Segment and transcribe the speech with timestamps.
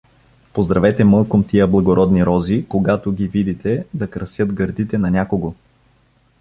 [0.53, 5.55] Поздравете мълком тия благородни рози, когато ги видите да красят гърдите на някого.